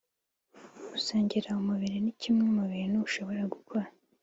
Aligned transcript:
Gusangira 0.91 1.47
umubiri 1.61 1.97
ni 2.03 2.13
kimwe 2.21 2.45
mu 2.55 2.63
bintu 2.73 2.97
ushobora 3.07 3.41
gukora 3.53 3.87